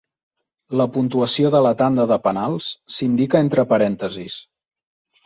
La 0.79 0.85
puntuació 0.93 1.51
de 1.55 1.61
la 1.65 1.73
tanda 1.81 2.05
de 2.11 2.17
penals 2.29 2.71
s'indica 2.95 3.43
entre 3.47 3.67
parèntesis. 3.75 4.39